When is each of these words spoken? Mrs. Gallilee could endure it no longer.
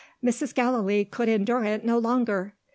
Mrs. 0.23 0.55
Gallilee 0.55 1.05
could 1.05 1.29
endure 1.29 1.63
it 1.63 1.85
no 1.85 1.99
longer. 1.99 2.55